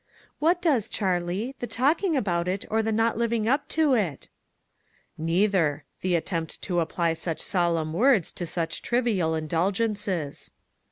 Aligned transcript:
"What 0.39 0.63
does, 0.63 0.87
Charlie, 0.87 1.53
the 1.59 1.67
talking 1.67 2.17
about 2.17 2.47
it, 2.47 2.65
or 2.71 2.81
the 2.81 2.91
not 2.91 3.19
living 3.19 3.47
up 3.47 3.67
to 3.67 3.93
it?"" 3.93 4.29
Neither; 5.15 5.83
the 6.01 6.15
attempt 6.15 6.59
to 6.63 6.79
apply 6.79 7.13
such 7.13 7.39
sol 7.39 7.75
emn 7.75 7.91
words 7.91 8.31
to 8.31 8.47
such 8.47 8.81
trivial 8.81 9.35
indulgences." 9.35 10.53